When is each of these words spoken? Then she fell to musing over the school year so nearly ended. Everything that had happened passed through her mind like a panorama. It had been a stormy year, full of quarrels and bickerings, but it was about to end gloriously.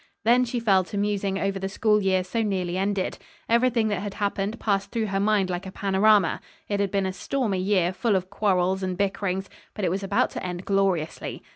Then 0.23 0.45
she 0.45 0.59
fell 0.59 0.83
to 0.85 0.97
musing 0.97 1.37
over 1.37 1.59
the 1.59 1.69
school 1.69 2.01
year 2.01 2.23
so 2.23 2.41
nearly 2.41 2.75
ended. 2.75 3.19
Everything 3.47 3.87
that 3.89 4.01
had 4.01 4.15
happened 4.15 4.59
passed 4.59 4.89
through 4.89 5.05
her 5.05 5.19
mind 5.19 5.51
like 5.51 5.67
a 5.67 5.71
panorama. 5.71 6.41
It 6.67 6.79
had 6.79 6.89
been 6.89 7.05
a 7.05 7.13
stormy 7.13 7.59
year, 7.59 7.93
full 7.93 8.15
of 8.15 8.31
quarrels 8.31 8.81
and 8.81 8.97
bickerings, 8.97 9.47
but 9.75 9.85
it 9.85 9.91
was 9.91 10.01
about 10.01 10.31
to 10.31 10.43
end 10.43 10.65
gloriously. 10.65 11.43